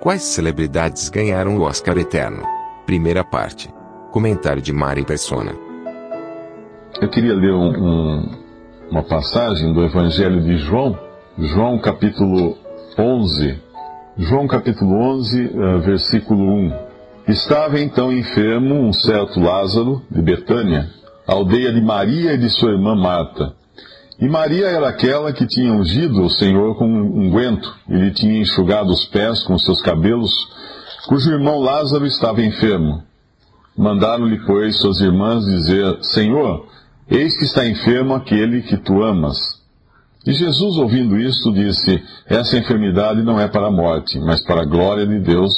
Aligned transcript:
Quais 0.00 0.22
celebridades 0.22 1.08
ganharam 1.08 1.56
o 1.56 1.62
Oscar 1.62 1.98
Eterno? 1.98 2.44
Primeira 2.86 3.24
parte. 3.24 3.68
Comentário 4.12 4.62
de 4.62 4.72
Mari 4.72 5.04
Persona. 5.04 5.52
Eu 7.00 7.08
queria 7.10 7.34
ler 7.34 7.52
um, 7.52 7.70
um, 7.70 8.38
uma 8.92 9.02
passagem 9.02 9.72
do 9.74 9.82
Evangelho 9.82 10.40
de 10.40 10.56
João, 10.58 10.96
João 11.36 11.80
capítulo 11.80 12.56
11. 12.96 13.60
João 14.18 14.46
capítulo 14.46 14.94
11, 14.94 15.46
uh, 15.46 15.80
versículo 15.80 16.44
1. 16.44 16.72
Estava 17.26 17.80
então 17.80 18.12
enfermo 18.12 18.76
um 18.76 18.92
certo 18.92 19.40
Lázaro, 19.40 20.00
de 20.08 20.22
Betânia, 20.22 20.88
aldeia 21.26 21.72
de 21.72 21.80
Maria 21.80 22.34
e 22.34 22.38
de 22.38 22.48
sua 22.50 22.70
irmã 22.70 22.94
Marta. 22.94 23.52
E 24.20 24.28
Maria 24.28 24.66
era 24.66 24.88
aquela 24.88 25.32
que 25.32 25.46
tinha 25.46 25.72
ungido 25.72 26.24
o 26.24 26.30
Senhor 26.30 26.74
com 26.76 26.86
um 26.86 27.26
unguento 27.26 27.72
e 27.88 27.94
lhe 27.94 28.10
tinha 28.10 28.40
enxugado 28.40 28.90
os 28.90 29.04
pés 29.04 29.44
com 29.44 29.56
seus 29.56 29.80
cabelos, 29.80 30.32
cujo 31.06 31.30
irmão 31.30 31.60
Lázaro 31.60 32.04
estava 32.04 32.42
enfermo. 32.42 33.02
Mandaram-lhe, 33.76 34.44
pois, 34.44 34.80
suas 34.80 35.00
irmãs 35.00 35.44
dizer: 35.44 35.98
Senhor, 36.02 36.66
eis 37.08 37.38
que 37.38 37.44
está 37.44 37.64
enfermo 37.64 38.12
aquele 38.12 38.62
que 38.62 38.76
tu 38.76 39.04
amas. 39.04 39.38
E 40.26 40.32
Jesus, 40.32 40.76
ouvindo 40.76 41.16
isto, 41.16 41.52
disse: 41.52 42.02
Essa 42.26 42.58
enfermidade 42.58 43.22
não 43.22 43.38
é 43.38 43.46
para 43.46 43.68
a 43.68 43.70
morte, 43.70 44.18
mas 44.18 44.42
para 44.42 44.62
a 44.62 44.66
glória 44.66 45.06
de 45.06 45.20
Deus, 45.20 45.54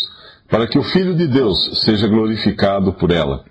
para 0.51 0.67
que 0.67 0.79
o 0.79 0.83
Filho 0.83 1.17
de 1.17 1.27
Deus 1.27 1.81
seja 1.83 2.07
glorificado 2.07 2.93
por 2.93 3.11
ela. 3.11 3.43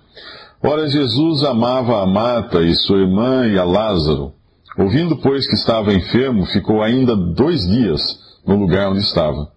Ora, 0.62 0.88
Jesus 0.88 1.44
amava 1.44 2.04
a 2.04 2.06
Marta 2.06 2.62
e 2.62 2.76
sua 2.76 3.00
irmã 3.00 3.48
e 3.48 3.58
a 3.58 3.64
Lázaro. 3.64 4.34
Ouvindo, 4.80 5.18
pois, 5.18 5.46
que 5.46 5.56
estava 5.56 5.94
enfermo, 5.94 6.46
ficou 6.46 6.82
ainda 6.82 7.14
dois 7.14 7.68
dias 7.68 8.02
no 8.48 8.56
lugar 8.56 8.90
onde 8.90 9.02
estava. 9.02 9.52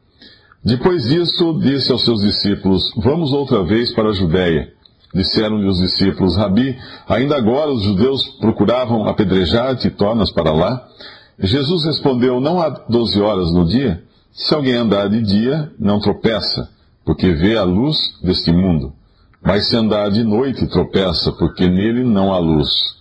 Depois 0.65 1.05
disso, 1.05 1.61
disse 1.61 1.93
aos 1.93 2.05
seus 2.05 2.23
discípulos: 2.23 2.93
Vamos 2.97 3.33
outra 3.33 3.63
vez 3.63 3.95
para 3.95 4.09
a 4.09 4.13
Judéia. 4.13 4.73
Disseram-lhe 5.15 5.69
os 5.69 5.79
discípulos: 5.79 6.37
Rabi, 6.37 6.77
ainda 7.07 7.37
agora 7.37 7.71
os 7.71 7.85
judeus 7.85 8.27
procuravam 8.41 9.07
apedrejar-te 9.07 9.87
e 9.87 9.91
tornas 9.93 10.33
para 10.33 10.51
lá? 10.51 10.89
Jesus 11.39 11.85
respondeu: 11.85 12.41
Não 12.41 12.61
há 12.61 12.69
doze 12.89 13.21
horas 13.21 13.53
no 13.53 13.65
dia? 13.65 14.03
Se 14.33 14.53
alguém 14.53 14.75
andar 14.75 15.09
de 15.09 15.23
dia, 15.23 15.71
não 15.79 16.01
tropeça, 16.01 16.69
porque 17.05 17.33
vê 17.33 17.57
a 17.57 17.63
luz 17.63 17.97
deste 18.25 18.51
mundo. 18.51 18.93
Mas 19.41 19.69
se 19.69 19.77
andar 19.77 20.11
de 20.11 20.25
noite, 20.25 20.67
tropeça, 20.67 21.31
porque 21.31 21.69
nele 21.69 22.03
não 22.03 22.33
há 22.33 22.39
luz. 22.39 23.01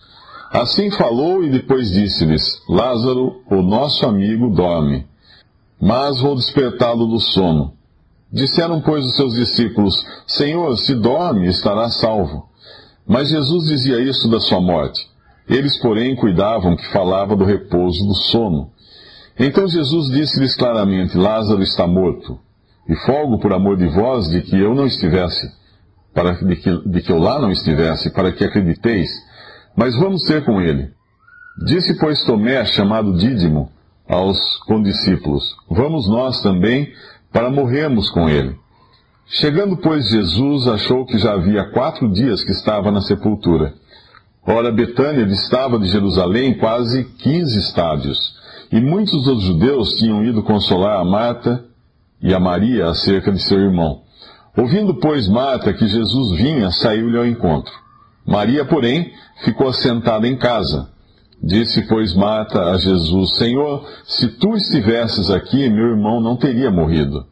Assim 0.52 0.92
falou 0.92 1.44
e 1.44 1.50
depois 1.50 1.90
disse-lhes: 1.92 2.62
Lázaro, 2.68 3.42
o 3.50 3.62
nosso 3.62 4.06
amigo, 4.06 4.50
dorme, 4.50 5.08
mas 5.80 6.20
vou 6.20 6.36
despertá-lo 6.36 7.08
do 7.08 7.20
sono. 7.20 7.74
Disseram, 8.32 8.82
pois, 8.82 9.06
os 9.06 9.16
seus 9.16 9.34
discípulos: 9.34 9.96
Senhor, 10.28 10.78
se 10.78 10.94
dorme, 10.96 11.48
estará 11.48 11.90
salvo. 11.90 12.50
Mas 13.08 13.30
Jesus 13.30 13.68
dizia 13.68 14.00
isso 14.02 14.30
da 14.30 14.40
sua 14.40 14.60
morte. 14.60 15.10
Eles, 15.48 15.78
porém, 15.80 16.16
cuidavam 16.16 16.76
que 16.76 16.92
falava 16.92 17.36
do 17.36 17.46
repouso 17.46 18.06
do 18.06 18.14
sono. 18.14 18.72
Então 19.40 19.68
Jesus 19.68 20.10
disse-lhes 20.10 20.56
claramente: 20.56 21.18
Lázaro 21.18 21.64
está 21.64 21.88
morto. 21.88 22.38
E 22.90 22.96
folgo 23.06 23.40
por 23.40 23.54
amor 23.54 23.78
de 23.78 23.88
vós 23.88 24.30
de 24.30 24.42
que 24.42 24.58
eu 24.58 24.76
não 24.76 24.86
estivesse, 24.86 25.50
para 26.14 26.34
de 26.34 26.56
que, 26.58 26.90
de 26.90 27.02
que 27.02 27.12
eu 27.12 27.20
lá 27.20 27.40
não 27.40 27.52
estivesse, 27.52 28.10
para 28.12 28.32
que 28.34 28.44
acrediteis. 28.44 29.10
Mas 29.76 29.96
vamos 29.96 30.24
ter 30.24 30.44
com 30.44 30.62
ele. 30.62 30.90
Disse, 31.66 31.98
pois, 32.00 32.24
Tomé, 32.24 32.64
chamado 32.66 33.14
Dídimo, 33.18 33.72
aos 34.08 34.58
condiscípulos: 34.66 35.56
Vamos 35.70 36.08
nós 36.10 36.42
também 36.42 36.92
para 37.32 37.50
morrermos 37.50 38.10
com 38.10 38.30
ele. 38.30 38.56
Chegando, 39.28 39.78
pois, 39.78 40.10
Jesus 40.10 40.68
achou 40.68 41.06
que 41.06 41.18
já 41.18 41.34
havia 41.34 41.72
quatro 41.72 42.12
dias 42.12 42.44
que 42.44 42.52
estava 42.52 42.92
na 42.92 43.00
sepultura. 43.02 43.74
Ora, 44.46 44.72
Betânia 44.72 45.26
distava 45.26 45.80
de 45.80 45.88
Jerusalém 45.88 46.58
quase 46.58 47.06
quinze 47.20 47.60
estádios, 47.60 48.36
e 48.72 48.82
muitos 48.82 49.24
dos 49.24 49.44
judeus 49.44 49.94
tinham 49.98 50.24
ido 50.24 50.44
consolar 50.44 51.00
a 51.00 51.06
Marta 51.06 51.64
e 52.22 52.34
a 52.34 52.40
Maria 52.40 52.88
acerca 52.88 53.32
de 53.32 53.42
seu 53.42 53.60
irmão. 53.60 54.02
Ouvindo, 54.58 54.96
pois, 54.96 55.30
Marta 55.30 55.72
que 55.74 55.88
Jesus 55.88 56.38
vinha, 56.38 56.70
saiu-lhe 56.72 57.18
ao 57.18 57.26
encontro. 57.26 57.72
Maria, 58.32 58.64
porém, 58.64 59.12
ficou 59.44 59.68
assentada 59.68 60.26
em 60.26 60.38
casa. 60.38 60.90
Disse, 61.44 61.82
pois, 61.88 62.14
Marta 62.14 62.72
a 62.72 62.78
Jesus: 62.78 63.36
Senhor, 63.38 63.86
se 64.06 64.28
tu 64.38 64.56
estivesses 64.56 65.30
aqui, 65.30 65.70
meu 65.70 65.88
irmão 65.88 66.22
não 66.22 66.38
teria 66.38 66.72
morrido. 66.72 67.26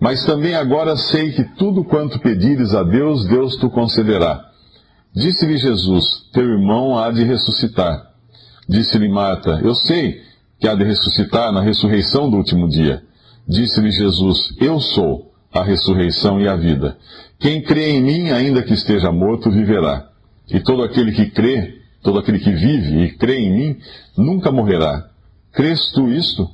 Mas 0.00 0.24
também 0.24 0.54
agora 0.54 0.96
sei 0.96 1.30
que 1.32 1.44
tudo 1.56 1.84
quanto 1.84 2.18
pedires 2.18 2.74
a 2.74 2.82
Deus, 2.82 3.26
Deus 3.26 3.56
te 3.56 3.68
concederá. 3.68 4.44
Disse-lhe 5.14 5.56
Jesus: 5.56 6.28
Teu 6.32 6.42
irmão 6.42 6.98
há 6.98 7.10
de 7.10 7.22
ressuscitar. 7.22 8.10
Disse-lhe 8.68 9.08
Marta: 9.08 9.60
Eu 9.62 9.74
sei 9.74 10.20
que 10.58 10.66
há 10.66 10.74
de 10.74 10.84
ressuscitar 10.84 11.52
na 11.52 11.60
ressurreição 11.60 12.30
do 12.30 12.38
último 12.38 12.68
dia. 12.68 13.02
Disse-lhe 13.46 13.90
Jesus: 13.90 14.54
Eu 14.58 14.80
sou 14.80 15.32
a 15.52 15.62
ressurreição 15.62 16.40
e 16.40 16.48
a 16.48 16.56
vida. 16.56 16.96
Quem 17.38 17.62
crê 17.62 17.90
em 17.90 18.02
mim, 18.02 18.30
ainda 18.30 18.62
que 18.62 18.72
esteja 18.72 19.12
morto, 19.12 19.50
viverá. 19.50 20.09
E 20.52 20.60
todo 20.60 20.82
aquele 20.82 21.12
que 21.12 21.30
crê 21.30 21.80
Todo 22.02 22.18
aquele 22.18 22.38
que 22.38 22.50
vive 22.50 23.04
e 23.04 23.10
crê 23.12 23.40
em 23.40 23.52
mim 23.52 23.78
nunca 24.16 24.50
morrerá. 24.50 25.06
Crês 25.52 25.90
tu 25.92 26.08
isto? 26.08 26.48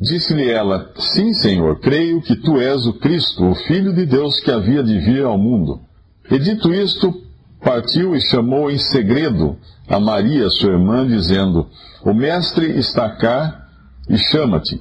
Disse-lhe 0.00 0.50
ela: 0.50 0.92
Sim, 0.96 1.32
Senhor, 1.34 1.78
creio 1.78 2.20
que 2.20 2.34
tu 2.36 2.60
és 2.60 2.86
o 2.86 2.94
Cristo, 2.94 3.44
o 3.44 3.54
Filho 3.54 3.94
de 3.94 4.04
Deus 4.04 4.40
que 4.40 4.50
havia 4.50 4.82
de 4.82 4.98
vir 4.98 5.24
ao 5.24 5.38
mundo. 5.38 5.80
E 6.28 6.38
dito 6.38 6.72
isto, 6.72 7.14
partiu 7.62 8.16
e 8.16 8.20
chamou 8.20 8.70
em 8.70 8.78
segredo 8.78 9.56
a 9.88 10.00
Maria, 10.00 10.48
sua 10.50 10.72
irmã, 10.72 11.06
dizendo: 11.06 11.68
O 12.02 12.12
Mestre 12.12 12.66
está 12.78 13.10
cá 13.10 13.68
e 14.08 14.18
chama-te. 14.18 14.80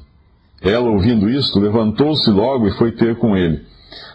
Ela, 0.62 0.90
ouvindo 0.90 1.30
isto, 1.30 1.60
levantou-se 1.60 2.30
logo 2.32 2.68
e 2.68 2.72
foi 2.72 2.94
ter 2.94 3.16
com 3.18 3.38
ele. 3.38 3.64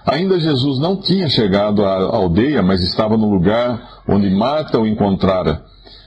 Ainda 0.06 0.38
Jesus 0.38 0.78
não 0.78 1.00
tinha 1.00 1.28
chegado 1.28 1.84
à 1.84 2.16
aldeia, 2.16 2.62
mas 2.62 2.82
estava 2.82 3.16
no 3.16 3.30
lugar 3.30 4.02
onde 4.08 4.28
Marta 4.30 4.78
o 4.78 4.86
encontrara. 4.86 5.64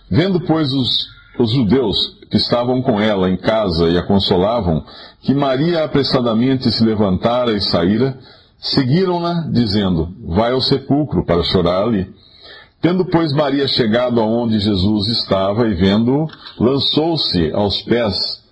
Vendo, 0.10 0.40
pois, 0.42 0.72
os, 0.72 1.08
os 1.40 1.52
judeus 1.52 2.18
que 2.30 2.38
estavam 2.38 2.82
com 2.82 3.00
ela 3.00 3.30
em 3.30 3.38
casa 3.38 3.90
e 3.90 3.98
a 3.98 4.04
consolavam, 4.04 4.84
que 5.22 5.34
Maria 5.34 5.84
apressadamente 5.84 6.70
se 6.72 6.84
levantara 6.84 7.54
e 7.54 7.62
saíra, 7.62 8.18
seguiram-na, 8.60 9.50
dizendo: 9.52 10.10
Vai 10.26 10.52
ao 10.52 10.62
sepulcro 10.62 11.26
para 11.26 11.44
chorar 11.44 11.84
ali. 11.84 12.08
Tendo, 12.82 13.06
pois, 13.06 13.34
Maria 13.34 13.68
chegado 13.68 14.22
aonde 14.22 14.60
Jesus 14.60 15.08
estava 15.08 15.68
e 15.68 15.74
vendo-o, 15.74 16.28
lançou-se 16.60 17.52
aos 17.52 17.82
pés, 17.82 18.44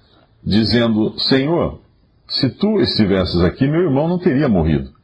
dizendo: 0.44 1.14
Senhor, 1.20 1.80
se 2.28 2.50
tu 2.50 2.80
estivesses 2.80 3.42
aqui, 3.42 3.68
meu 3.68 3.82
irmão 3.82 4.08
não 4.08 4.18
teria 4.18 4.50
morrido. 4.50 4.95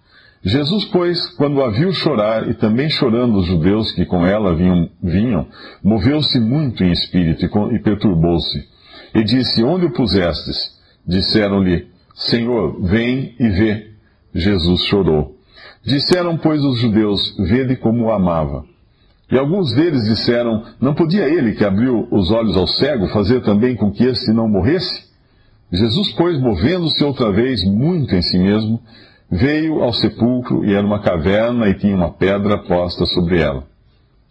Jesus, 0.43 0.85
pois, 0.85 1.19
quando 1.35 1.61
a 1.61 1.69
viu 1.69 1.93
chorar, 1.93 2.49
e 2.49 2.55
também 2.55 2.89
chorando 2.89 3.37
os 3.37 3.45
judeus 3.45 3.91
que 3.91 4.05
com 4.05 4.25
ela 4.25 4.55
vinham, 4.55 4.89
vinham 5.01 5.47
moveu-se 5.83 6.39
muito 6.39 6.83
em 6.83 6.91
espírito 6.91 7.45
e, 7.45 7.75
e 7.75 7.79
perturbou-se. 7.79 8.67
E 9.13 9.23
disse: 9.23 9.63
Onde 9.63 9.85
o 9.85 9.93
pusestes? 9.93 10.57
Disseram-lhe: 11.05 11.87
Senhor, 12.15 12.81
vem 12.81 13.35
e 13.39 13.49
vê. 13.49 13.91
Jesus 14.33 14.83
chorou. 14.85 15.35
Disseram, 15.85 16.37
pois, 16.37 16.63
os 16.63 16.79
judeus: 16.79 17.35
Vede 17.37 17.75
como 17.75 18.05
o 18.05 18.11
amava. 18.11 18.65
E 19.31 19.37
alguns 19.37 19.73
deles 19.73 20.03
disseram: 20.05 20.63
Não 20.79 20.95
podia 20.95 21.27
ele, 21.27 21.53
que 21.53 21.63
abriu 21.63 22.07
os 22.11 22.31
olhos 22.31 22.57
ao 22.57 22.65
cego, 22.65 23.07
fazer 23.09 23.41
também 23.41 23.75
com 23.75 23.91
que 23.91 24.05
este 24.05 24.33
não 24.33 24.49
morresse? 24.49 25.11
Jesus, 25.71 26.11
pois, 26.13 26.39
movendo-se 26.39 27.03
outra 27.03 27.31
vez 27.31 27.63
muito 27.63 28.13
em 28.13 28.21
si 28.21 28.37
mesmo, 28.37 28.81
Veio 29.31 29.81
ao 29.81 29.93
sepulcro 29.93 30.65
e 30.65 30.73
era 30.73 30.85
uma 30.85 31.01
caverna 31.01 31.69
e 31.69 31.73
tinha 31.73 31.95
uma 31.95 32.11
pedra 32.11 32.57
posta 32.63 33.05
sobre 33.05 33.39
ela. 33.39 33.63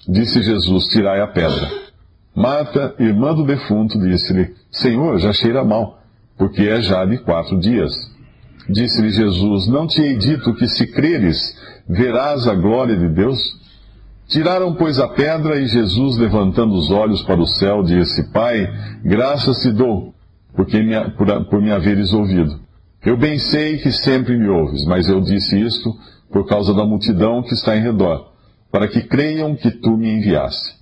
Disse 0.06 0.42
Jesus: 0.42 0.88
Tirai 0.88 1.22
a 1.22 1.26
pedra. 1.26 1.68
Marta, 2.36 2.94
irmã 2.98 3.34
do 3.34 3.46
defunto, 3.46 3.98
disse-lhe: 3.98 4.54
Senhor, 4.70 5.18
já 5.18 5.32
cheira 5.32 5.64
mal, 5.64 6.00
porque 6.36 6.62
é 6.62 6.82
já 6.82 7.04
de 7.06 7.16
quatro 7.16 7.58
dias. 7.58 7.92
Disse-lhe 8.68 9.10
Jesus: 9.10 9.66
Não 9.68 9.86
te 9.86 10.02
hei 10.02 10.18
dito 10.18 10.54
que 10.54 10.68
se 10.68 10.86
creres, 10.86 11.56
verás 11.88 12.46
a 12.46 12.54
glória 12.54 12.96
de 12.96 13.08
Deus? 13.08 13.58
Tiraram, 14.28 14.74
pois, 14.74 15.00
a 15.00 15.08
pedra, 15.08 15.58
e 15.58 15.66
Jesus, 15.66 16.16
levantando 16.18 16.74
os 16.74 16.90
olhos 16.90 17.22
para 17.22 17.40
o 17.40 17.46
céu, 17.46 17.82
disse: 17.82 18.30
Pai, 18.32 18.68
graças 19.02 19.60
te 19.62 19.72
dou, 19.72 20.14
porque 20.54 20.78
por, 21.16 21.46
por 21.46 21.62
me 21.62 21.72
haveres 21.72 22.12
ouvido. 22.12 22.60
Eu 23.04 23.16
bem 23.16 23.38
sei 23.38 23.78
que 23.78 23.90
sempre 23.92 24.36
me 24.36 24.46
ouves, 24.48 24.84
mas 24.84 25.08
eu 25.08 25.22
disse 25.22 25.58
isto 25.58 25.96
por 26.30 26.46
causa 26.46 26.74
da 26.74 26.84
multidão 26.84 27.42
que 27.42 27.54
está 27.54 27.74
em 27.74 27.80
redor, 27.80 28.30
para 28.70 28.88
que 28.88 29.00
creiam 29.00 29.56
que 29.56 29.70
tu 29.70 29.96
me 29.96 30.10
enviaste. 30.10 30.74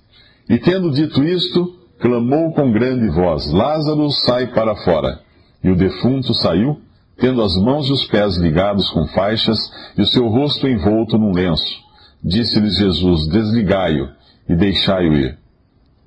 E 0.49 0.57
tendo 0.57 0.91
dito 0.91 1.23
isto, 1.23 1.79
clamou 1.99 2.51
com 2.53 2.71
grande 2.71 3.07
voz: 3.07 3.49
Lázaro, 3.51 4.09
sai 4.11 4.47
para 4.47 4.75
fora. 4.75 5.21
E 5.63 5.69
o 5.69 5.75
defunto 5.75 6.33
saiu, 6.33 6.79
tendo 7.17 7.41
as 7.41 7.55
mãos 7.55 7.87
e 7.87 7.93
os 7.93 8.05
pés 8.05 8.35
ligados 8.37 8.89
com 8.89 9.07
faixas 9.07 9.57
e 9.97 10.01
o 10.01 10.05
seu 10.05 10.27
rosto 10.27 10.67
envolto 10.67 11.17
num 11.17 11.31
lenço. 11.31 11.79
Disse-lhes 12.21 12.75
Jesus: 12.75 13.27
Desligai-o 13.27 14.09
e 14.49 14.55
deixai-o 14.55 15.13
ir. 15.13 15.37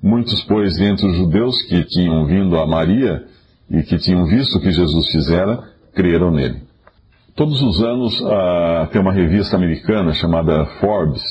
Muitos, 0.01 0.43
pois, 0.43 0.75
dentre 0.75 1.07
os 1.07 1.15
judeus 1.15 1.61
que 1.63 1.83
tinham 1.85 2.25
vindo 2.25 2.55
a 2.57 2.67
Maria 2.67 3.25
e 3.69 3.81
que 3.81 3.97
tinham 3.97 4.25
visto 4.25 4.57
o 4.57 4.61
que 4.61 4.71
Jesus 4.71 5.09
fizera, 5.09 5.72
creram 5.93 6.31
nele. 6.31 6.61
Todos 7.35 7.61
os 7.61 7.81
anos 7.81 8.19
uh, 8.21 8.87
tem 8.91 9.01
uma 9.01 9.11
revista 9.11 9.55
americana 9.55 10.13
chamada 10.13 10.65
Forbes. 10.79 11.23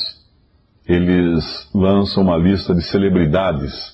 Eles 0.85 1.69
lançam 1.73 2.23
uma 2.23 2.35
lista 2.35 2.75
de 2.75 2.81
celebridades, 2.81 3.93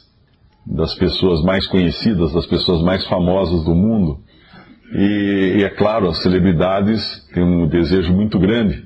das 0.66 0.96
pessoas 0.96 1.44
mais 1.44 1.68
conhecidas, 1.68 2.34
das 2.34 2.48
pessoas 2.48 2.82
mais 2.82 3.06
famosas 3.08 3.64
do 3.64 3.76
mundo. 3.76 4.20
E, 4.92 5.58
e 5.60 5.64
é 5.64 5.70
claro, 5.70 6.08
as 6.08 6.18
celebridades 6.18 7.28
têm 7.34 7.44
um 7.44 7.68
desejo 7.68 8.12
muito 8.12 8.40
grande 8.40 8.84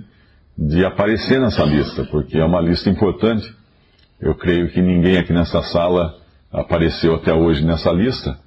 de 0.57 0.85
aparecer 0.85 1.39
nessa 1.39 1.63
lista, 1.63 2.03
porque 2.05 2.37
é 2.37 2.45
uma 2.45 2.61
lista 2.61 2.89
importante. 2.89 3.53
Eu 4.19 4.35
creio 4.35 4.69
que 4.69 4.81
ninguém 4.81 5.17
aqui 5.17 5.33
nessa 5.33 5.61
sala 5.61 6.13
apareceu 6.51 7.15
até 7.15 7.33
hoje 7.33 7.65
nessa 7.65 7.91
lista, 7.91 8.37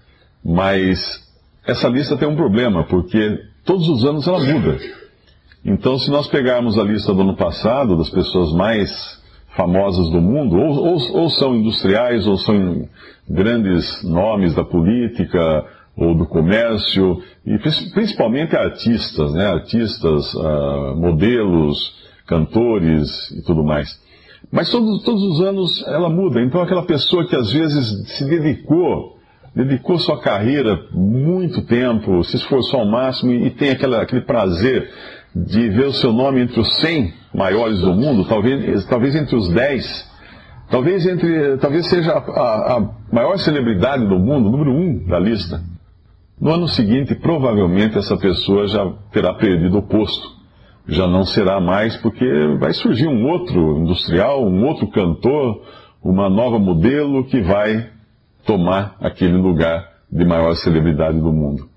mas 0.44 1.25
essa 1.66 1.88
lista 1.88 2.16
tem 2.16 2.28
um 2.28 2.36
problema, 2.36 2.84
porque 2.84 3.38
todos 3.64 3.88
os 3.88 4.04
anos 4.04 4.26
ela 4.26 4.38
muda. 4.38 4.78
Então, 5.64 5.98
se 5.98 6.10
nós 6.10 6.28
pegarmos 6.28 6.78
a 6.78 6.84
lista 6.84 7.12
do 7.12 7.22
ano 7.22 7.36
passado, 7.36 7.96
das 7.96 8.08
pessoas 8.08 8.52
mais 8.52 9.20
famosas 9.56 10.08
do 10.10 10.20
mundo, 10.20 10.56
ou, 10.56 10.76
ou, 10.76 11.22
ou 11.22 11.30
são 11.30 11.56
industriais, 11.56 12.26
ou 12.26 12.36
são 12.36 12.88
grandes 13.28 14.04
nomes 14.04 14.54
da 14.54 14.62
política, 14.62 15.66
ou 15.96 16.14
do 16.14 16.26
comércio, 16.26 17.22
e 17.44 17.58
principalmente 17.58 18.54
artistas, 18.54 19.32
né? 19.32 19.46
artistas, 19.46 20.34
uh, 20.34 20.94
modelos, 20.94 21.96
cantores 22.26 23.30
e 23.30 23.42
tudo 23.42 23.64
mais. 23.64 23.88
Mas 24.52 24.70
todos, 24.70 25.02
todos 25.02 25.22
os 25.22 25.40
anos 25.40 25.84
ela 25.88 26.08
muda, 26.08 26.40
então 26.40 26.60
aquela 26.60 26.84
pessoa 26.84 27.26
que 27.26 27.34
às 27.34 27.50
vezes 27.50 28.08
se 28.16 28.24
dedicou 28.28 29.15
dedicou 29.56 29.98
sua 29.98 30.20
carreira 30.20 30.78
muito 30.92 31.62
tempo, 31.62 32.22
se 32.22 32.36
esforçou 32.36 32.80
ao 32.80 32.86
máximo 32.86 33.32
e, 33.32 33.48
tem 33.48 33.70
aquela, 33.70 34.02
aquele 34.02 34.20
prazer 34.20 34.90
de 35.34 35.70
ver 35.70 35.86
o 35.86 35.92
seu 35.94 36.12
nome 36.12 36.42
entre 36.42 36.60
os 36.60 36.76
100 36.76 37.14
maiores 37.34 37.80
do 37.80 37.94
mundo, 37.94 38.26
talvez, 38.28 38.84
talvez 38.84 39.14
entre 39.14 39.34
os 39.34 39.48
10, 39.48 40.12
talvez, 40.70 41.06
entre, 41.06 41.56
talvez 41.56 41.86
seja 41.88 42.12
a, 42.12 42.76
a 42.76 42.90
maior 43.10 43.38
celebridade 43.38 44.06
do 44.06 44.18
mundo, 44.18 44.50
número 44.50 44.72
1 44.72 44.74
um 44.74 45.06
da 45.06 45.18
lista. 45.18 45.62
No 46.38 46.52
ano 46.52 46.68
seguinte, 46.68 47.14
provavelmente 47.14 47.96
essa 47.96 48.16
pessoa 48.18 48.66
já 48.66 48.86
terá 49.10 49.32
perdido 49.32 49.78
o 49.78 49.82
posto. 49.82 50.36
Já 50.86 51.06
não 51.06 51.24
será 51.24 51.58
mais, 51.60 51.96
porque 51.96 52.26
vai 52.60 52.74
surgir 52.74 53.08
um 53.08 53.26
outro 53.26 53.78
industrial, 53.78 54.46
um 54.46 54.66
outro 54.66 54.86
cantor, 54.88 55.62
uma 56.02 56.28
nova 56.28 56.58
modelo 56.58 57.24
que 57.24 57.40
vai 57.40 57.95
tomar 58.46 58.96
aquele 59.00 59.36
lugar 59.36 59.88
de 60.10 60.24
maior 60.24 60.54
celebridade 60.54 61.18
do 61.18 61.32
mundo. 61.32 61.68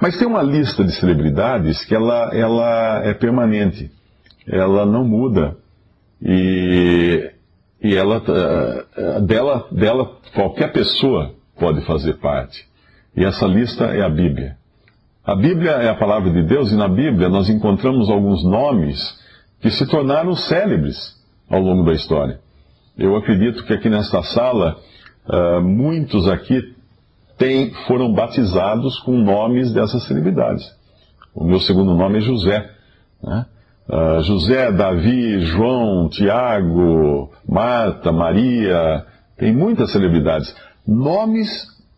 Mas 0.00 0.18
tem 0.18 0.26
uma 0.26 0.42
lista 0.42 0.84
de 0.84 0.92
celebridades 0.92 1.84
que 1.84 1.94
ela, 1.94 2.30
ela 2.34 3.02
é 3.04 3.14
permanente, 3.14 3.90
ela 4.46 4.84
não 4.84 5.04
muda 5.04 5.56
e, 6.22 7.30
e 7.82 7.94
ela, 7.94 8.22
eh, 8.26 9.20
dela, 9.22 9.66
dela 9.72 10.18
qualquer 10.34 10.72
pessoa 10.72 11.34
pode 11.58 11.80
fazer 11.82 12.14
parte. 12.14 12.68
E 13.16 13.24
essa 13.24 13.46
lista 13.46 13.84
é 13.86 14.02
a 14.02 14.08
Bíblia. 14.08 14.56
A 15.24 15.34
Bíblia 15.34 15.72
é 15.72 15.88
a 15.88 15.94
palavra 15.94 16.30
de 16.30 16.42
Deus 16.42 16.72
e 16.72 16.76
na 16.76 16.88
Bíblia 16.88 17.28
nós 17.28 17.48
encontramos 17.48 18.10
alguns 18.10 18.44
nomes 18.44 18.98
que 19.60 19.70
se 19.70 19.86
tornaram 19.86 20.34
célebres 20.34 20.96
ao 21.48 21.60
longo 21.60 21.84
da 21.84 21.92
história. 21.92 22.40
Eu 22.96 23.16
acredito 23.16 23.64
que 23.64 23.72
aqui 23.72 23.88
nesta 23.88 24.22
sala 24.22 24.76
uh, 25.28 25.60
muitos 25.62 26.28
aqui 26.28 26.74
tem, 27.38 27.72
foram 27.86 28.12
batizados 28.12 28.98
com 29.00 29.12
nomes 29.12 29.72
dessas 29.72 30.04
celebridades. 30.04 30.64
O 31.34 31.44
meu 31.44 31.60
segundo 31.60 31.94
nome 31.94 32.18
é 32.18 32.20
José. 32.20 32.70
Né? 33.22 33.46
Uh, 33.88 34.22
José, 34.22 34.70
Davi, 34.72 35.40
João, 35.40 36.08
Tiago, 36.08 37.30
Marta, 37.48 38.12
Maria, 38.12 39.06
tem 39.36 39.52
muitas 39.52 39.90
celebridades. 39.90 40.54
Nomes 40.86 41.48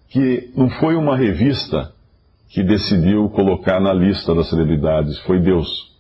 que 0.08 0.52
não 0.56 0.69
foi 0.70 0.94
uma 0.94 1.16
revista 1.16 1.92
que 2.50 2.62
decidiu 2.62 3.28
colocar 3.30 3.80
na 3.80 3.92
lista 3.92 4.34
das 4.34 4.48
celebridades, 4.48 5.19
foi 5.20 5.40
Deus. 5.40 5.90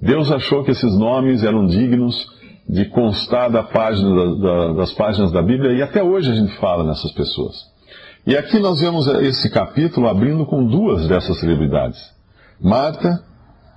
Deus 0.00 0.30
achou 0.30 0.62
que 0.62 0.70
esses 0.70 0.96
nomes 0.98 1.42
eram 1.42 1.66
dignos 1.66 2.28
de 2.68 2.84
constar 2.86 3.50
da 3.50 3.62
página, 3.62 4.14
da, 4.14 4.34
da, 4.34 4.72
das 4.72 4.92
páginas 4.92 5.30
da 5.30 5.40
Bíblia, 5.40 5.72
e 5.72 5.82
até 5.82 6.02
hoje 6.02 6.30
a 6.30 6.34
gente 6.34 6.52
fala 6.56 6.84
nessas 6.84 7.12
pessoas. 7.12 7.54
E 8.26 8.36
aqui 8.36 8.58
nós 8.58 8.80
vemos 8.80 9.06
esse 9.06 9.48
capítulo 9.50 10.08
abrindo 10.08 10.44
com 10.46 10.66
duas 10.66 11.06
dessas 11.06 11.38
celebridades, 11.38 11.98
Marta 12.60 13.22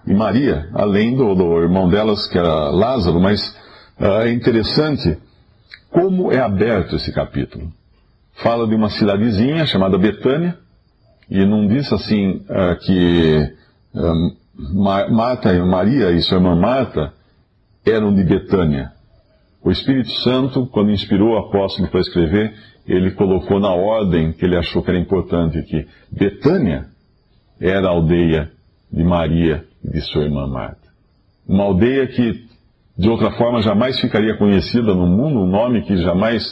e 0.07 0.13
Maria, 0.13 0.69
além 0.73 1.15
do, 1.15 1.35
do 1.35 1.61
irmão 1.61 1.87
delas, 1.87 2.27
que 2.27 2.37
era 2.37 2.71
Lázaro, 2.71 3.19
mas 3.19 3.47
uh, 3.99 4.23
é 4.23 4.33
interessante 4.33 5.17
como 5.91 6.31
é 6.31 6.39
aberto 6.39 6.95
esse 6.95 7.11
capítulo. 7.11 7.71
Fala 8.41 8.67
de 8.67 8.73
uma 8.73 8.89
cidadezinha 8.89 9.67
chamada 9.67 9.99
Betânia, 9.99 10.57
e 11.29 11.45
não 11.45 11.67
diz 11.67 11.93
assim 11.93 12.37
uh, 12.49 12.75
que 12.83 13.53
uh, 13.93 15.13
Marta 15.13 15.53
e 15.53 15.61
Maria 15.61 16.11
e 16.11 16.21
sua 16.23 16.37
irmã 16.37 16.55
Marta 16.55 17.13
eram 17.89 18.13
de 18.13 18.23
Betânia. 18.23 18.91
O 19.63 19.71
Espírito 19.71 20.11
Santo, 20.21 20.67
quando 20.67 20.91
inspirou 20.91 21.33
o 21.33 21.37
apóstolo 21.37 21.89
para 21.89 21.99
escrever, 21.99 22.53
ele 22.87 23.11
colocou 23.11 23.59
na 23.59 23.71
ordem 23.71 24.31
que 24.31 24.45
ele 24.45 24.57
achou 24.57 24.81
que 24.81 24.89
era 24.89 24.99
importante 24.99 25.61
que 25.63 25.85
Betânia 26.11 26.87
era 27.59 27.87
a 27.87 27.91
aldeia 27.91 28.51
de 28.91 29.03
Maria 29.03 29.65
e 29.83 29.91
de 29.91 30.01
sua 30.01 30.23
irmã 30.23 30.47
Marta. 30.47 30.87
Uma 31.47 31.65
aldeia 31.65 32.07
que, 32.07 32.45
de 32.97 33.09
outra 33.09 33.31
forma, 33.31 33.61
jamais 33.61 33.99
ficaria 33.99 34.37
conhecida 34.37 34.93
no 34.95 35.05
mundo, 35.05 35.41
um 35.41 35.47
nome 35.47 35.81
que 35.81 35.97
jamais 35.97 36.43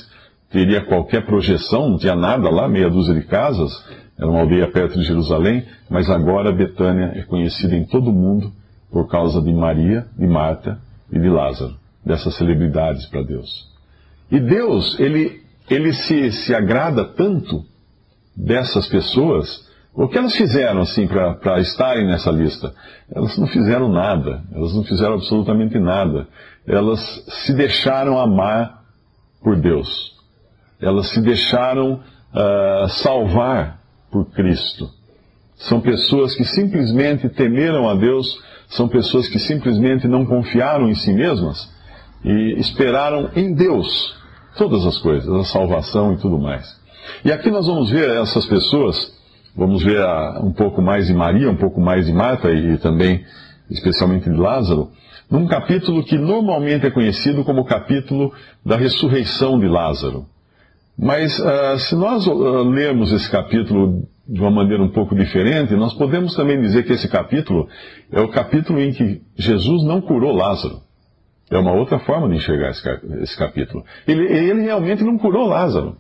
teria 0.52 0.82
qualquer 0.82 1.26
projeção, 1.26 1.90
não 1.90 1.98
tinha 1.98 2.16
nada 2.16 2.50
lá, 2.50 2.68
meia 2.68 2.90
dúzia 2.90 3.16
de 3.16 3.26
casas, 3.26 3.72
era 4.18 4.30
uma 4.30 4.42
aldeia 4.42 4.68
perto 4.70 5.00
de 5.00 5.06
Jerusalém, 5.06 5.66
mas 5.90 6.10
agora 6.10 6.52
Betânia 6.52 7.14
é 7.16 7.22
conhecida 7.24 7.76
em 7.76 7.86
todo 7.86 8.10
o 8.10 8.14
mundo 8.14 8.52
por 8.92 9.08
causa 9.08 9.42
de 9.42 9.54
Maria, 9.54 10.06
de 10.18 10.28
Marta 10.28 10.80
e 11.12 11.20
de 11.20 11.30
Lázaro, 11.30 11.76
dessas 12.06 12.36
celebridades 12.36 13.06
para 13.08 13.24
Deus. 13.24 13.68
E 14.32 14.40
Deus, 14.40 15.00
ele, 15.00 15.42
ele 15.70 15.94
se, 15.94 16.32
se 16.32 16.54
agrada 16.54 17.06
tanto 17.06 17.64
dessas 18.36 18.88
pessoas, 18.88 19.68
o 19.94 20.08
que 20.08 20.18
elas 20.18 20.36
fizeram 20.36 20.82
assim 20.82 21.08
para 21.08 21.60
estarem 21.60 22.06
nessa 22.06 22.30
lista? 22.30 22.72
Elas 23.14 23.36
não 23.38 23.48
fizeram 23.48 23.90
nada, 23.90 24.44
elas 24.54 24.76
não 24.76 24.84
fizeram 24.84 25.16
absolutamente 25.16 25.80
nada. 25.80 26.28
Elas 26.68 27.00
se 27.28 27.54
deixaram 27.54 28.20
amar 28.20 28.84
por 29.42 29.56
Deus. 29.56 30.16
Elas 30.80 31.08
se 31.08 31.20
deixaram 31.20 31.94
uh, 31.94 32.88
salvar 32.90 33.80
por 34.12 34.26
Cristo. 34.32 34.88
São 35.56 35.82
pessoas 35.82 36.36
que 36.36 36.44
simplesmente 36.44 37.28
temeram 37.30 37.90
a 37.90 37.96
Deus 37.96 38.40
são 38.68 38.88
pessoas 38.88 39.28
que 39.28 39.40
simplesmente 39.40 40.08
não 40.08 40.26
confiaram 40.26 40.90
em 40.90 40.96
si 40.96 41.14
mesmas 41.14 41.70
e 42.24 42.60
esperaram 42.60 43.30
em 43.36 43.54
Deus 43.54 44.16
todas 44.58 44.86
as 44.86 44.98
coisas, 44.98 45.30
a 45.30 45.44
salvação 45.44 46.14
e 46.14 46.18
tudo 46.18 46.38
mais. 46.38 46.66
E 47.24 47.32
aqui 47.32 47.50
nós 47.50 47.68
vamos 47.68 47.90
ver 47.90 48.10
essas 48.10 48.46
pessoas, 48.46 49.14
vamos 49.56 49.84
ver 49.84 50.04
um 50.42 50.52
pouco 50.52 50.82
mais 50.82 51.08
de 51.08 51.14
Maria, 51.14 51.50
um 51.50 51.56
pouco 51.56 51.80
mais 51.80 52.06
de 52.06 52.14
Marta 52.14 52.52
e 52.52 52.78
também, 52.78 53.24
especialmente 53.70 54.30
de 54.30 54.36
Lázaro, 54.36 54.92
num 55.30 55.48
capítulo 55.48 56.04
que 56.04 56.18
normalmente 56.18 56.86
é 56.86 56.92
conhecido 56.92 57.44
como 57.44 57.62
o 57.62 57.66
capítulo 57.66 58.34
da 58.66 58.76
ressurreição 58.76 59.60
de 59.60 59.68
Lázaro. 59.68 60.26
Mas 60.98 61.38
uh, 61.40 61.78
se 61.78 61.96
nós 61.96 62.26
uh, 62.26 62.64
lermos 62.64 63.12
esse 63.12 63.30
capítulo 63.30 64.08
de 64.28 64.42
uma 64.42 64.52
maneira 64.52 64.84
um 64.84 64.90
pouco 64.90 65.16
diferente, 65.16 65.74
nós 65.76 65.94
podemos 65.94 66.36
também 66.36 66.60
dizer 66.60 66.84
que 66.84 66.94
esse 66.94 67.08
capítulo 67.08 67.68
é 68.12 68.20
o 68.20 68.28
capítulo 68.28 68.80
em 68.80 68.92
que 68.92 69.22
Jesus 69.38 69.84
não 69.84 70.02
curou 70.02 70.36
Lázaro. 70.36 70.82
É 71.50 71.58
uma 71.58 71.72
outra 71.72 71.98
forma 72.00 72.28
de 72.28 72.36
enxergar 72.36 72.72
esse 72.72 73.38
capítulo. 73.38 73.86
Ele, 74.06 74.26
ele 74.26 74.62
realmente 74.62 75.02
não 75.04 75.18
curou 75.18 75.48
Lázaro. 75.48 75.96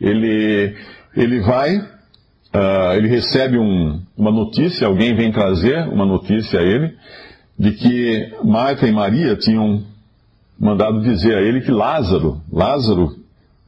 Ele, 0.00 0.76
ele 1.16 1.40
vai, 1.40 1.76
uh, 1.78 2.92
ele 2.96 3.08
recebe 3.08 3.58
um, 3.58 4.00
uma 4.16 4.30
notícia, 4.30 4.86
alguém 4.86 5.16
vem 5.16 5.32
trazer 5.32 5.88
uma 5.88 6.06
notícia 6.06 6.60
a 6.60 6.62
ele, 6.62 6.94
de 7.58 7.72
que 7.72 8.32
Marta 8.44 8.86
e 8.86 8.92
Maria 8.92 9.34
tinham 9.34 9.82
mandado 10.56 11.00
dizer 11.02 11.36
a 11.36 11.42
ele 11.42 11.60
que 11.60 11.72
Lázaro, 11.72 12.40
Lázaro, 12.52 13.16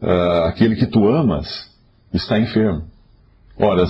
uh, 0.00 0.44
aquele 0.46 0.76
que 0.76 0.86
tu 0.86 1.08
amas, 1.08 1.68
está 2.14 2.38
enfermo. 2.38 2.84
Ora, 3.60 3.86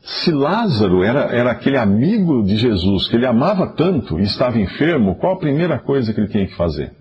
se 0.00 0.32
Lázaro 0.32 1.04
era, 1.04 1.24
era 1.36 1.50
aquele 1.50 1.76
amigo 1.76 2.42
de 2.42 2.56
Jesus 2.56 3.08
que 3.08 3.16
ele 3.16 3.26
amava 3.26 3.66
tanto 3.66 4.18
e 4.18 4.22
estava 4.22 4.58
enfermo, 4.58 5.16
qual 5.16 5.34
a 5.34 5.38
primeira 5.38 5.78
coisa 5.78 6.14
que 6.14 6.20
ele 6.20 6.28
tinha 6.28 6.46
que 6.46 6.56
fazer? 6.56 6.92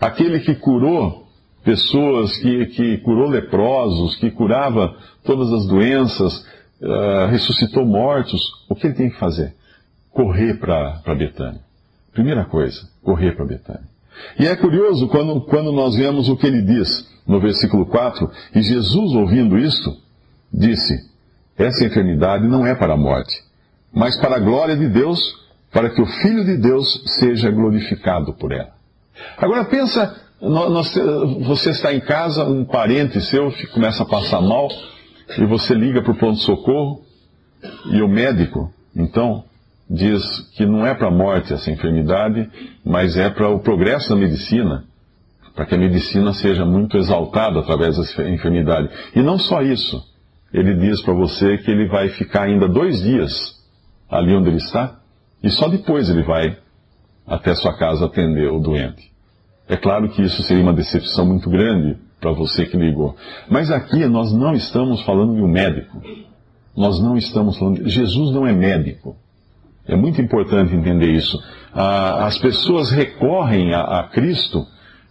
Aquele 0.00 0.40
que 0.40 0.54
curou 0.54 1.26
pessoas, 1.62 2.36
que, 2.38 2.66
que 2.66 2.98
curou 2.98 3.28
leprosos, 3.28 4.16
que 4.16 4.30
curava 4.30 4.96
todas 5.24 5.52
as 5.52 5.66
doenças, 5.66 6.46
uh, 6.80 7.26
ressuscitou 7.28 7.84
mortos, 7.84 8.40
o 8.70 8.74
que 8.74 8.86
ele 8.86 8.94
tem 8.94 9.10
que 9.10 9.18
fazer? 9.18 9.54
Correr 10.12 10.58
para 10.58 11.14
Betânia. 11.14 11.60
Primeira 12.12 12.44
coisa, 12.44 12.88
correr 13.02 13.36
para 13.36 13.44
Betânia. 13.44 13.88
E 14.38 14.46
é 14.46 14.56
curioso 14.56 15.08
quando, 15.08 15.40
quando 15.42 15.72
nós 15.72 15.96
vemos 15.96 16.28
o 16.28 16.36
que 16.36 16.46
ele 16.46 16.62
diz 16.62 17.06
no 17.26 17.40
versículo 17.40 17.84
4, 17.86 18.30
e 18.54 18.62
Jesus, 18.62 19.12
ouvindo 19.14 19.58
isto, 19.58 19.90
disse: 20.52 21.15
essa 21.58 21.84
enfermidade 21.84 22.46
não 22.46 22.66
é 22.66 22.74
para 22.74 22.94
a 22.94 22.96
morte, 22.96 23.34
mas 23.92 24.18
para 24.20 24.36
a 24.36 24.40
glória 24.40 24.76
de 24.76 24.88
Deus, 24.88 25.18
para 25.72 25.90
que 25.90 26.00
o 26.00 26.06
Filho 26.06 26.44
de 26.44 26.56
Deus 26.56 27.02
seja 27.18 27.50
glorificado 27.50 28.34
por 28.34 28.52
ela. 28.52 28.74
Agora 29.38 29.64
pensa, 29.64 30.14
nós, 30.40 30.94
você 31.46 31.70
está 31.70 31.94
em 31.94 32.00
casa, 32.00 32.44
um 32.44 32.64
parente 32.64 33.20
seu 33.22 33.52
começa 33.72 34.02
a 34.02 34.06
passar 34.06 34.40
mal, 34.42 34.68
e 35.38 35.44
você 35.46 35.74
liga 35.74 36.02
para 36.02 36.12
o 36.12 36.16
pronto-socorro, 36.16 37.02
e 37.86 38.02
o 38.02 38.08
médico, 38.08 38.70
então, 38.94 39.44
diz 39.88 40.22
que 40.56 40.66
não 40.66 40.86
é 40.86 40.94
para 40.94 41.08
a 41.08 41.10
morte 41.10 41.52
essa 41.52 41.70
enfermidade, 41.70 42.50
mas 42.84 43.16
é 43.16 43.30
para 43.30 43.48
o 43.48 43.60
progresso 43.60 44.10
da 44.10 44.16
medicina, 44.16 44.84
para 45.54 45.64
que 45.64 45.74
a 45.74 45.78
medicina 45.78 46.34
seja 46.34 46.66
muito 46.66 46.98
exaltada 46.98 47.60
através 47.60 47.96
dessa 47.96 48.28
enfermidade. 48.28 48.90
E 49.14 49.22
não 49.22 49.38
só 49.38 49.62
isso 49.62 50.02
ele 50.52 50.74
diz 50.74 51.02
para 51.02 51.14
você 51.14 51.58
que 51.58 51.70
ele 51.70 51.86
vai 51.86 52.08
ficar 52.10 52.44
ainda 52.44 52.68
dois 52.68 53.02
dias 53.02 53.56
ali 54.08 54.34
onde 54.34 54.48
ele 54.48 54.58
está, 54.58 54.98
e 55.42 55.50
só 55.50 55.68
depois 55.68 56.08
ele 56.08 56.22
vai 56.22 56.56
até 57.26 57.54
sua 57.54 57.76
casa 57.76 58.06
atender 58.06 58.50
o 58.50 58.60
doente. 58.60 59.10
É 59.68 59.76
claro 59.76 60.08
que 60.10 60.22
isso 60.22 60.42
seria 60.42 60.62
uma 60.62 60.72
decepção 60.72 61.26
muito 61.26 61.50
grande 61.50 61.96
para 62.20 62.30
você 62.32 62.64
que 62.66 62.76
ligou. 62.76 63.16
Mas 63.50 63.70
aqui 63.70 64.06
nós 64.06 64.32
não 64.32 64.54
estamos 64.54 65.02
falando 65.02 65.34
de 65.34 65.42
um 65.42 65.48
médico. 65.48 66.00
Nós 66.76 67.02
não 67.02 67.16
estamos 67.16 67.58
falando. 67.58 67.82
De... 67.82 67.90
Jesus 67.90 68.32
não 68.32 68.46
é 68.46 68.52
médico. 68.52 69.16
É 69.86 69.96
muito 69.96 70.20
importante 70.20 70.74
entender 70.74 71.10
isso. 71.10 71.36
Ah, 71.72 72.26
as 72.26 72.38
pessoas 72.38 72.90
recorrem 72.90 73.74
a, 73.74 74.00
a 74.00 74.02
Cristo 74.04 74.66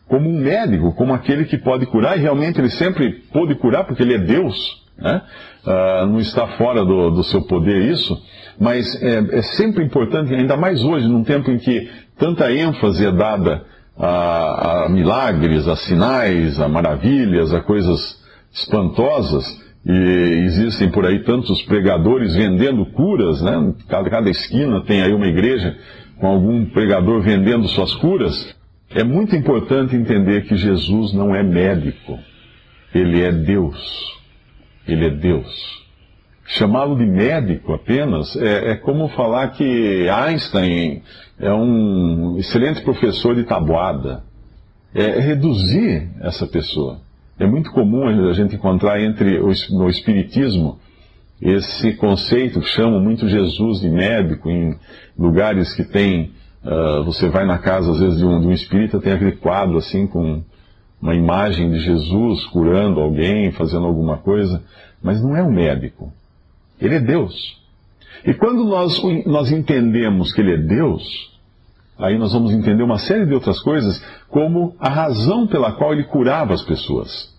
como 0.08 0.30
um 0.30 0.38
médico, 0.38 0.94
como 0.94 1.14
aquele 1.14 1.46
que 1.46 1.58
pode 1.58 1.86
curar, 1.88 2.18
e 2.18 2.22
realmente 2.22 2.60
ele 2.60 2.70
sempre 2.70 3.12
pôde 3.32 3.56
curar, 3.56 3.86
porque 3.86 4.04
ele 4.04 4.14
é 4.14 4.20
Deus. 4.20 4.85
Né? 4.98 5.22
Uh, 5.66 6.06
não 6.08 6.20
está 6.20 6.48
fora 6.58 6.86
do, 6.86 7.12
do, 7.12 7.24
seu 7.24 7.42
poder 7.42 7.92
isso, 7.92 8.18
mas 8.60 9.02
é, 9.02 9.38
é, 9.38 9.42
sempre 9.42 9.84
importante, 9.84 10.34
ainda 10.34 10.56
mais 10.56 10.84
hoje, 10.84 11.08
num 11.08 11.24
tempo 11.24 11.52
em 11.52 11.58
que 11.58 11.90
tanta 12.18 12.52
ênfase 12.52 13.06
é 13.06 13.12
dada 13.12 13.64
a, 13.98 14.86
a 14.86 14.90
milagres, 14.90 15.68
a 15.68 15.76
sinais, 15.76 16.60
a 16.60 16.68
maravilhas, 16.68 17.54
a 17.54 17.62
coisas 17.62 18.24
espantosas, 18.52 19.64
e 19.86 20.44
existem 20.46 20.90
por 20.90 21.06
aí 21.06 21.24
tantos 21.24 21.62
pregadores 21.64 22.34
vendendo 22.34 22.86
curas, 22.88 23.42
né? 23.42 23.74
Cada, 23.88 24.10
cada 24.10 24.30
esquina 24.30 24.82
tem 24.82 25.04
aí 25.04 25.14
uma 25.14 25.28
igreja 25.28 25.78
com 26.20 26.28
algum 26.28 26.66
pregador 26.66 27.22
vendendo 27.22 27.68
suas 27.68 27.94
curas. 27.96 28.56
É 28.90 29.04
muito 29.04 29.36
importante 29.36 29.96
entender 29.96 30.46
que 30.46 30.56
Jesus 30.56 31.14
não 31.14 31.36
é 31.36 31.44
médico, 31.44 32.18
ele 32.94 33.22
é 33.22 33.32
Deus. 33.32 34.16
Ele 34.88 35.08
é 35.08 35.10
Deus. 35.10 35.86
Chamá-lo 36.48 36.96
de 36.96 37.06
médico 37.06 37.74
apenas 37.74 38.36
é, 38.36 38.72
é, 38.72 38.76
como 38.76 39.08
falar 39.10 39.50
que 39.50 40.08
Einstein 40.08 41.02
é 41.40 41.52
um 41.52 42.38
excelente 42.38 42.82
professor 42.82 43.36
de 43.36 43.44
tabuada. 43.44 44.24
É 44.94 45.20
reduzir 45.20 46.10
essa 46.22 46.48
pessoa. 46.48 47.00
É 47.38 47.46
muito 47.46 47.72
comum 47.72 48.08
a 48.08 48.34
gente 48.34 48.56
encontrar 48.56 49.02
entre 49.02 49.40
no 49.72 49.90
Espiritismo 49.90 50.80
esse 51.42 51.94
conceito 51.94 52.62
que 52.62 52.68
chamam 52.68 53.02
muito 53.02 53.28
Jesus 53.28 53.82
de 53.82 53.90
médico 53.90 54.50
em 54.50 54.76
lugares 55.18 55.74
que 55.74 55.84
tem. 55.84 56.32
Uh, 56.64 57.04
você 57.04 57.28
vai 57.28 57.46
na 57.46 57.58
casa, 57.58 57.92
às 57.92 58.00
vezes, 58.00 58.18
de 58.18 58.26
um, 58.26 58.40
de 58.40 58.48
um 58.48 58.52
espírita, 58.52 59.00
tem 59.00 59.14
aquele 59.14 59.34
quadro 59.34 59.78
assim 59.78 60.08
com 60.08 60.42
uma 61.06 61.14
imagem 61.14 61.70
de 61.70 61.80
Jesus 61.82 62.46
curando 62.46 63.00
alguém, 63.00 63.52
fazendo 63.52 63.86
alguma 63.86 64.18
coisa, 64.18 64.64
mas 65.04 65.22
não 65.22 65.38
é 65.38 65.44
um 65.44 65.52
médico. 65.52 66.12
Ele 66.82 66.96
é 66.96 67.00
Deus. 67.00 67.62
E 68.26 68.34
quando 68.34 68.66
nós, 68.66 69.00
nós 69.24 69.52
entendemos 69.52 70.34
que 70.34 70.42
Ele 70.42 70.56
é 70.56 70.58
Deus, 70.58 71.32
aí 72.00 72.18
nós 72.18 72.34
vamos 72.34 72.52
entender 72.52 72.82
uma 72.82 72.98
série 72.98 73.28
de 73.28 73.36
outras 73.36 73.60
coisas, 73.60 74.04
como 74.30 74.76
a 74.80 74.90
razão 74.90 75.46
pela 75.46 75.74
qual 75.74 75.94
Ele 75.94 76.06
curava 76.06 76.56
as 76.56 76.64
pessoas. 76.64 77.32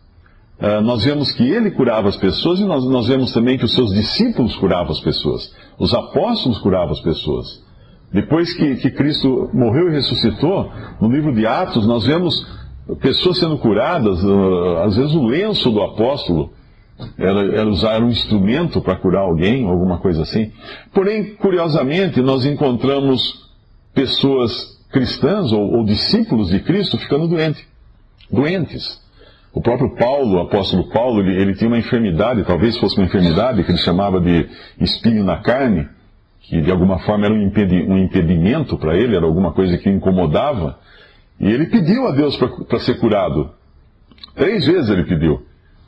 Uh, 0.61 0.81
nós 0.83 1.05
vemos 1.05 1.33
que 1.33 1.43
Ele 1.43 1.73
curava 1.73 2.09
as 2.09 2.17
pessoas 2.17 2.61
e 2.61 2.65
nós, 2.65 2.85
nós 2.85 3.09
vemos 3.09 3.33
também 3.33 3.59
que 3.59 3.65
os 3.65 3.75
seus 3.75 3.93
discípulos 3.93 4.55
curavam 4.55 4.93
as 4.93 5.01
pessoas. 5.01 5.53
Os 5.77 5.93
apóstolos 5.93 6.59
curavam 6.59 6.93
as 6.93 7.01
pessoas. 7.01 7.67
Depois 8.13 8.55
que, 8.55 8.77
que 8.77 8.93
Cristo 8.93 9.51
morreu 9.53 9.89
e 9.89 9.95
ressuscitou, 9.95 10.71
no 11.01 11.11
livro 11.11 11.35
de 11.35 11.45
Atos, 11.45 11.85
nós 11.85 12.07
vemos 12.07 12.47
pessoas 12.95 13.39
sendo 13.39 13.59
curadas, 13.59 14.23
uh, 14.23 14.79
às 14.85 14.97
vezes 14.97 15.15
o 15.15 15.25
lenço 15.25 15.71
do 15.71 15.83
apóstolo 15.83 16.53
era, 17.19 17.59
era 17.59 17.69
usar 17.69 18.03
um 18.03 18.09
instrumento 18.09 18.81
para 18.81 18.97
curar 18.97 19.23
alguém, 19.23 19.67
alguma 19.67 19.99
coisa 19.99 20.23
assim. 20.23 20.53
Porém, 20.95 21.35
curiosamente, 21.35 22.21
nós 22.23 22.45
encontramos 22.47 23.51
pessoas 23.93 24.77
cristãs 24.91 25.53
ou, 25.53 25.79
ou 25.79 25.85
discípulos 25.85 26.49
de 26.49 26.61
Cristo 26.61 26.97
ficando 26.99 27.29
doentes. 27.29 27.67
Doentes. 28.31 29.05
O 29.53 29.61
próprio 29.61 29.95
Paulo, 29.97 30.37
o 30.37 30.41
apóstolo 30.41 30.89
Paulo, 30.91 31.21
ele, 31.21 31.41
ele 31.41 31.55
tinha 31.55 31.69
uma 31.69 31.79
enfermidade, 31.79 32.45
talvez 32.45 32.77
fosse 32.77 32.97
uma 32.99 33.07
enfermidade 33.07 33.65
que 33.65 33.71
ele 33.71 33.79
chamava 33.79 34.21
de 34.21 34.47
espinho 34.79 35.25
na 35.25 35.39
carne, 35.39 35.89
que 36.43 36.61
de 36.61 36.71
alguma 36.71 36.99
forma 37.01 37.25
era 37.25 37.35
um 37.35 37.99
impedimento 37.99 38.77
para 38.77 38.97
ele, 38.97 39.17
era 39.17 39.25
alguma 39.25 39.53
coisa 39.53 39.79
que 39.79 39.89
o 39.89 39.93
incomodava. 39.93 40.79
E 41.39 41.47
ele 41.47 41.67
pediu 41.67 42.07
a 42.07 42.13
Deus 42.13 42.37
para 42.37 42.79
ser 42.79 42.99
curado. 42.99 43.51
Três 44.35 44.67
vezes 44.67 44.89
ele 44.91 45.05
pediu. 45.05 45.45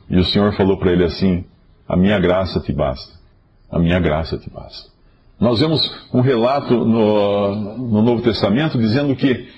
E 0.09 0.19
o 0.19 0.25
Senhor 0.25 0.52
falou 0.55 0.78
para 0.78 0.93
ele 0.93 1.05
assim: 1.05 1.45
A 1.88 1.97
minha 1.97 2.19
graça 2.19 2.61
te 2.61 2.73
basta. 2.73 3.19
A 3.71 3.78
minha 3.78 3.99
graça 3.99 4.38
te 4.38 4.49
basta. 4.50 4.90
Nós 5.40 5.61
vemos 5.61 6.09
um 6.12 6.21
relato 6.21 6.75
no, 6.75 7.76
no 7.78 8.02
Novo 8.02 8.23
Testamento 8.23 8.76
dizendo 8.78 9.14
que 9.14 9.49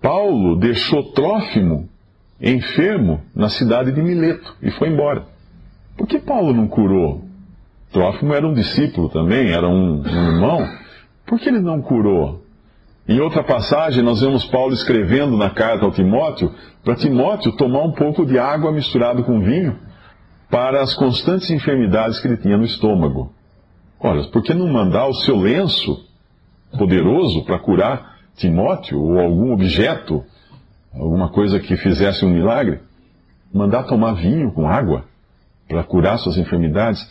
Paulo 0.00 0.56
deixou 0.56 1.12
Trófimo 1.12 1.88
enfermo 2.40 3.22
na 3.34 3.48
cidade 3.48 3.92
de 3.92 4.02
Mileto 4.02 4.54
e 4.62 4.70
foi 4.72 4.88
embora. 4.88 5.24
Por 5.96 6.06
que 6.06 6.18
Paulo 6.18 6.52
não 6.52 6.68
curou? 6.68 7.24
Trófimo 7.90 8.34
era 8.34 8.46
um 8.46 8.52
discípulo 8.52 9.08
também, 9.08 9.52
era 9.52 9.66
um, 9.66 10.02
um 10.02 10.32
irmão. 10.34 10.68
Por 11.26 11.40
que 11.40 11.48
ele 11.48 11.60
não 11.60 11.80
curou? 11.80 12.42
Em 13.08 13.20
outra 13.20 13.44
passagem, 13.44 14.02
nós 14.02 14.20
vemos 14.20 14.44
Paulo 14.46 14.74
escrevendo 14.74 15.36
na 15.36 15.48
carta 15.48 15.84
ao 15.84 15.92
Timóteo 15.92 16.52
para 16.82 16.96
Timóteo 16.96 17.52
tomar 17.52 17.84
um 17.84 17.92
pouco 17.92 18.26
de 18.26 18.36
água 18.36 18.72
misturado 18.72 19.22
com 19.22 19.40
vinho 19.40 19.78
para 20.50 20.82
as 20.82 20.92
constantes 20.94 21.48
enfermidades 21.50 22.18
que 22.18 22.26
ele 22.26 22.36
tinha 22.36 22.58
no 22.58 22.64
estômago. 22.64 23.32
Ora, 24.00 24.24
por 24.24 24.42
que 24.42 24.52
não 24.52 24.66
mandar 24.66 25.06
o 25.06 25.14
seu 25.14 25.36
lenço 25.36 26.04
poderoso 26.76 27.44
para 27.44 27.60
curar 27.60 28.16
Timóteo 28.34 29.00
ou 29.00 29.20
algum 29.20 29.52
objeto, 29.52 30.24
alguma 30.92 31.28
coisa 31.28 31.60
que 31.60 31.76
fizesse 31.76 32.24
um 32.24 32.30
milagre? 32.30 32.80
Mandar 33.54 33.84
tomar 33.84 34.14
vinho 34.14 34.50
com 34.50 34.68
água 34.68 35.04
para 35.68 35.84
curar 35.84 36.18
suas 36.18 36.36
enfermidades. 36.36 37.08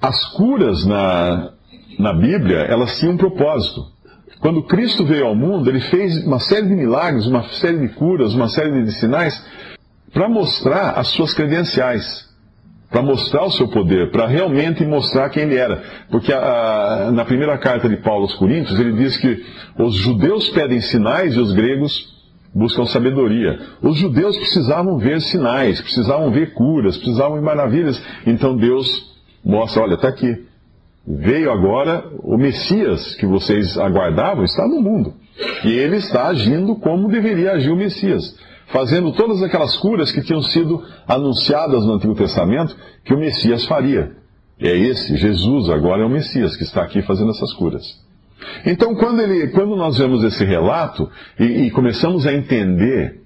As 0.00 0.24
curas 0.32 0.86
na, 0.86 1.52
na 1.98 2.14
Bíblia, 2.14 2.60
elas 2.60 2.98
tinham 2.98 3.12
um 3.12 3.18
propósito. 3.18 3.97
Quando 4.40 4.62
Cristo 4.64 5.04
veio 5.04 5.26
ao 5.26 5.34
mundo, 5.34 5.68
ele 5.68 5.80
fez 5.80 6.24
uma 6.24 6.38
série 6.38 6.66
de 6.66 6.74
milagres, 6.74 7.26
uma 7.26 7.42
série 7.44 7.78
de 7.78 7.88
curas, 7.94 8.34
uma 8.34 8.48
série 8.48 8.82
de 8.84 8.92
sinais 8.92 9.44
para 10.12 10.28
mostrar 10.28 10.92
as 10.92 11.08
suas 11.08 11.34
credenciais. 11.34 12.28
para 12.90 13.02
mostrar 13.02 13.44
o 13.44 13.50
seu 13.50 13.68
poder, 13.68 14.10
para 14.10 14.26
realmente 14.26 14.84
mostrar 14.84 15.28
quem 15.28 15.42
ele 15.42 15.56
era. 15.56 15.82
Porque 16.10 16.32
a, 16.32 16.38
a, 16.38 17.12
na 17.12 17.24
primeira 17.24 17.58
carta 17.58 17.88
de 17.88 17.98
Paulo 17.98 18.22
aos 18.22 18.34
Coríntios, 18.34 18.78
ele 18.80 18.92
diz 18.92 19.16
que 19.18 19.44
os 19.78 19.94
judeus 19.94 20.48
pedem 20.50 20.80
sinais 20.80 21.34
e 21.34 21.38
os 21.38 21.52
gregos 21.52 22.16
buscam 22.54 22.86
sabedoria. 22.86 23.58
Os 23.82 23.98
judeus 23.98 24.36
precisavam 24.38 24.96
ver 24.96 25.20
sinais, 25.20 25.80
precisavam 25.80 26.30
ver 26.30 26.54
curas, 26.54 26.96
precisavam 26.96 27.34
ver 27.34 27.42
maravilhas. 27.42 28.02
Então 28.26 28.56
Deus 28.56 28.88
mostra: 29.44 29.82
olha, 29.82 29.94
está 29.94 30.08
aqui. 30.08 30.47
Veio 31.06 31.50
agora 31.50 32.04
o 32.22 32.36
Messias 32.36 33.14
que 33.16 33.26
vocês 33.26 33.78
aguardavam, 33.78 34.44
está 34.44 34.66
no 34.66 34.80
mundo. 34.82 35.14
E 35.64 35.70
ele 35.70 35.96
está 35.96 36.28
agindo 36.28 36.76
como 36.76 37.08
deveria 37.08 37.52
agir 37.52 37.70
o 37.70 37.76
Messias 37.76 38.36
fazendo 38.68 39.12
todas 39.12 39.42
aquelas 39.42 39.76
curas 39.78 40.12
que 40.12 40.22
tinham 40.22 40.42
sido 40.42 40.82
anunciadas 41.06 41.84
no 41.84 41.94
Antigo 41.94 42.14
Testamento 42.14 42.76
que 43.04 43.14
o 43.14 43.18
Messias 43.18 43.64
faria. 43.66 44.12
É 44.60 44.76
esse, 44.76 45.16
Jesus 45.16 45.70
agora 45.70 46.02
é 46.02 46.06
o 46.06 46.10
Messias 46.10 46.56
que 46.56 46.64
está 46.64 46.82
aqui 46.82 47.02
fazendo 47.02 47.30
essas 47.30 47.52
curas. 47.54 47.84
Então, 48.66 48.94
quando, 48.94 49.20
ele, 49.20 49.48
quando 49.48 49.74
nós 49.76 49.98
vemos 49.98 50.22
esse 50.22 50.44
relato 50.44 51.10
e, 51.38 51.44
e 51.44 51.70
começamos 51.70 52.26
a 52.26 52.32
entender 52.32 53.22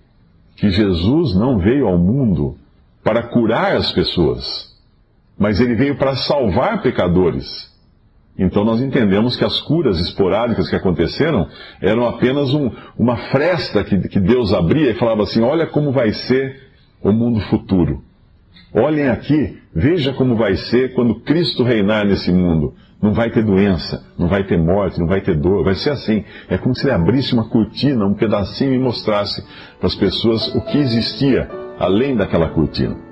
que 0.57 0.71
Jesus 0.71 1.35
não 1.35 1.59
veio 1.59 1.87
ao 1.87 1.99
mundo 1.99 2.57
para 3.02 3.29
curar 3.29 3.76
as 3.76 3.91
pessoas, 3.93 4.72
mas 5.39 5.61
ele 5.61 5.75
veio 5.75 5.97
para 5.97 6.15
salvar 6.17 6.83
pecadores. 6.83 7.71
Então 8.39 8.65
nós 8.65 8.81
entendemos 8.81 9.37
que 9.37 9.45
as 9.45 9.61
curas 9.61 9.99
esporádicas 10.01 10.69
que 10.69 10.77
aconteceram 10.77 11.49
eram 11.81 12.07
apenas 12.07 12.55
um, 12.55 12.71
uma 12.99 13.17
fresta 13.17 13.85
que, 13.85 14.09
que 14.09 14.21
Deus 14.21 14.53
abria 14.55 14.91
e 14.91 14.95
falava 14.95 15.23
assim: 15.23 15.43
olha 15.43 15.67
como 15.67 15.93
vai 15.93 16.12
ser 16.12 16.61
o 17.03 17.12
mundo 17.12 17.41
futuro. 17.41 18.03
Olhem 18.75 19.09
aqui, 19.09 19.59
veja 19.75 20.15
como 20.15 20.35
vai 20.35 20.57
ser 20.57 20.95
quando 20.95 21.21
Cristo 21.21 21.62
reinar 21.62 22.07
nesse 22.07 22.33
mundo. 22.33 22.75
Não 23.03 23.12
vai 23.12 23.31
ter 23.31 23.45
doença, 23.45 24.03
não 24.17 24.29
vai 24.29 24.45
ter 24.45 24.57
morte, 24.57 24.99
não 24.99 25.09
vai 25.09 25.21
ter 25.21 25.35
dor, 25.35 25.65
vai 25.65 25.75
ser 25.75 25.91
assim. 25.91 26.25
É 26.49 26.57
como 26.57 26.75
se 26.75 26.87
ele 26.87 26.95
abrisse 26.95 27.35
uma 27.35 27.49
cortina, 27.49 28.07
um 28.07 28.15
pedacinho 28.15 28.73
e 28.73 28.79
mostrasse 28.79 29.45
para 29.79 29.89
as 29.89 29.95
pessoas 29.95 30.55
o 30.55 30.61
que 30.62 30.79
existia 30.79 31.51
além 31.79 32.17
daquela 32.17 32.49
cortina. 32.49 33.12